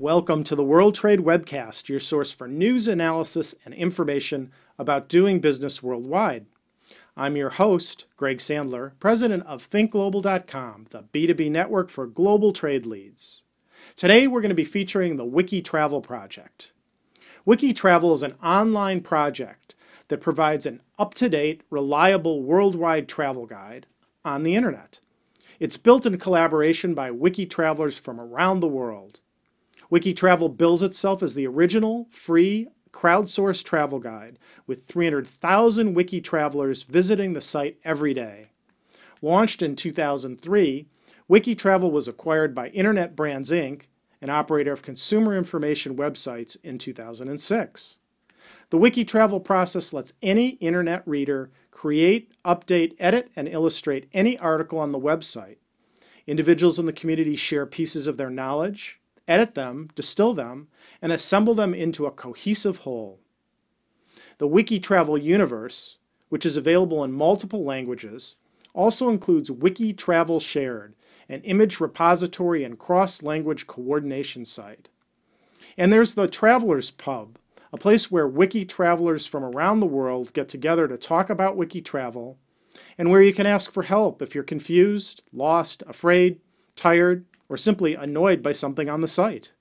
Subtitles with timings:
[0.00, 5.40] Welcome to the World Trade Webcast, your source for news, analysis, and information about doing
[5.40, 6.46] business worldwide.
[7.18, 13.42] I'm your host, Greg Sandler, president of ThinkGlobal.com, the B2B network for global trade leads.
[13.94, 16.72] Today we're going to be featuring the Wiki Travel Project.
[17.44, 19.74] Wiki Travel is an online project
[20.08, 23.86] that provides an up to date, reliable worldwide travel guide
[24.24, 25.00] on the internet.
[25.58, 29.20] It's built in collaboration by wiki travelers from around the world.
[29.90, 36.84] Wiki Travel bills itself as the original, free, crowdsourced travel guide with 300,000 wiki travelers
[36.84, 38.46] visiting the site every day.
[39.22, 40.86] Launched in 2003,
[41.28, 43.82] WikiTravel was acquired by Internet Brands Inc.,
[44.22, 47.98] an operator of consumer information websites, in 2006.
[48.70, 54.78] The Wiki Travel process lets any internet reader create, update, edit, and illustrate any article
[54.78, 55.56] on the website.
[56.26, 58.99] Individuals in the community share pieces of their knowledge,
[59.30, 60.68] edit them, distill them,
[61.00, 63.20] and assemble them into a cohesive whole.
[64.38, 68.36] The Wiki Travel universe, which is available in multiple languages,
[68.74, 70.94] also includes Wiki Travel Shared,
[71.28, 74.88] an image repository and cross-language coordination site.
[75.78, 77.38] And there's the Travelers Pub,
[77.72, 81.80] a place where wiki travelers from around the world get together to talk about wiki
[81.80, 82.36] travel,
[82.98, 86.40] and where you can ask for help if you're confused, lost, afraid,
[86.74, 89.52] tired, or simply annoyed by something on the site.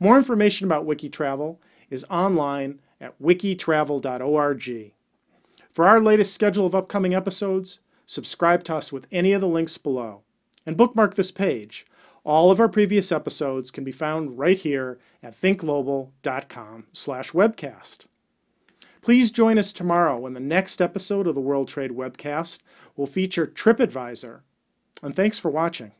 [0.00, 4.92] More information about wiki travel is online at wikitravel.org.
[5.70, 9.78] For our latest schedule of upcoming episodes, subscribe to us with any of the links
[9.78, 10.22] below,
[10.66, 11.86] and bookmark this page
[12.24, 18.06] all of our previous episodes can be found right here at thinkglobal.com slash webcast.
[19.02, 22.58] Please join us tomorrow when the next episode of the World Trade Webcast
[22.96, 24.40] will feature TripAdvisor.
[25.02, 25.92] And thanks for watching.